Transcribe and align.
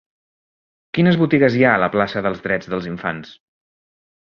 Quines 0.99 1.21
botigues 1.25 1.59
hi 1.59 1.63
ha 1.67 1.75
a 1.75 1.85
la 1.85 1.93
plaça 1.99 2.27
dels 2.31 2.45
Drets 2.49 2.77
dels 2.77 2.93
Infants? 2.97 3.41